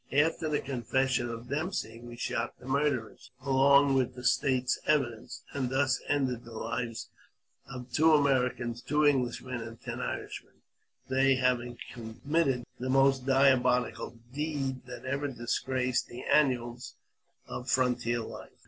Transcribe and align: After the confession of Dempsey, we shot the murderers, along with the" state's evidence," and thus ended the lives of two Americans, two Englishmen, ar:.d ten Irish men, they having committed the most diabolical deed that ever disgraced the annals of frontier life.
After 0.11 0.49
the 0.49 0.61
confession 0.61 1.29
of 1.29 1.47
Dempsey, 1.47 1.99
we 1.99 2.17
shot 2.17 2.57
the 2.57 2.65
murderers, 2.65 3.29
along 3.39 3.93
with 3.93 4.15
the" 4.15 4.23
state's 4.39 4.79
evidence," 4.87 5.43
and 5.53 5.69
thus 5.69 6.01
ended 6.09 6.43
the 6.43 6.53
lives 6.57 7.09
of 7.69 7.91
two 7.93 8.11
Americans, 8.13 8.81
two 8.81 9.05
Englishmen, 9.05 9.61
ar:.d 9.61 9.77
ten 9.85 9.99
Irish 10.01 10.43
men, 10.43 10.61
they 11.07 11.35
having 11.35 11.77
committed 11.93 12.63
the 12.79 12.89
most 12.89 13.27
diabolical 13.27 14.17
deed 14.33 14.87
that 14.87 15.05
ever 15.05 15.27
disgraced 15.27 16.07
the 16.07 16.23
annals 16.23 16.95
of 17.45 17.69
frontier 17.69 18.21
life. 18.21 18.49